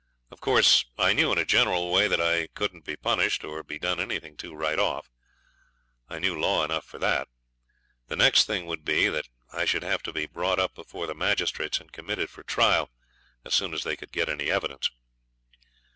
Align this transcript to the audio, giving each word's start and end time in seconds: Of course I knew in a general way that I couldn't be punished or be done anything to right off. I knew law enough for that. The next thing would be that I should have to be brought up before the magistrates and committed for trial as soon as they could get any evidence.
Of 0.31 0.41
course 0.41 0.85
I 0.97 1.13
knew 1.13 1.31
in 1.31 1.37
a 1.37 1.45
general 1.45 1.91
way 1.91 2.07
that 2.07 2.19
I 2.19 2.47
couldn't 2.55 2.85
be 2.85 2.95
punished 2.95 3.43
or 3.43 3.61
be 3.61 3.77
done 3.77 3.99
anything 3.99 4.35
to 4.37 4.55
right 4.55 4.79
off. 4.79 5.11
I 6.09 6.17
knew 6.17 6.33
law 6.41 6.65
enough 6.65 6.85
for 6.85 6.97
that. 6.97 7.27
The 8.07 8.15
next 8.15 8.45
thing 8.45 8.65
would 8.65 8.83
be 8.83 9.09
that 9.09 9.27
I 9.53 9.65
should 9.65 9.83
have 9.83 10.01
to 10.01 10.11
be 10.11 10.25
brought 10.25 10.57
up 10.57 10.73
before 10.73 11.05
the 11.05 11.13
magistrates 11.13 11.79
and 11.79 11.91
committed 11.93 12.31
for 12.31 12.41
trial 12.41 12.89
as 13.45 13.53
soon 13.53 13.75
as 13.75 13.83
they 13.83 13.95
could 13.95 14.11
get 14.11 14.27
any 14.27 14.49
evidence. 14.49 14.89